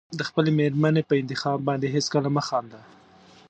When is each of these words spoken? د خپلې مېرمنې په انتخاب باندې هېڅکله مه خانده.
د 0.17 0.19
خپلې 0.29 0.51
مېرمنې 0.59 1.01
په 1.09 1.13
انتخاب 1.21 1.59
باندې 1.67 1.87
هېڅکله 1.95 2.29
مه 2.35 2.43
خانده. 2.47 2.81